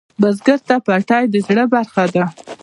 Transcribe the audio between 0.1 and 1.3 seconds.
بزګر ته پټی